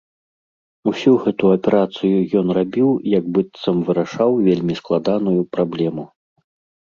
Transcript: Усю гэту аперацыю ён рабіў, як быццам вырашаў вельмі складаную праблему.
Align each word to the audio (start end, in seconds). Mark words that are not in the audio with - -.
Усю 0.91 1.11
гэту 1.25 1.45
аперацыю 1.55 2.19
ён 2.39 2.47
рабіў, 2.59 2.89
як 3.17 3.23
быццам 3.37 3.85
вырашаў 3.89 4.31
вельмі 4.49 4.73
складаную 4.81 5.41
праблему. 5.57 6.03